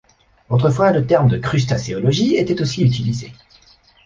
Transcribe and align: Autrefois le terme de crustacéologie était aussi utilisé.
Autrefois 0.49 0.91
le 0.91 1.05
terme 1.05 1.27
de 1.27 1.37
crustacéologie 1.37 2.35
était 2.35 2.59
aussi 2.59 2.81
utilisé. 2.81 3.33